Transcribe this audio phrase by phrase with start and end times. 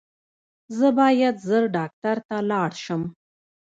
[0.77, 3.01] زه باید ژر ډاکټر ته ولاړ شم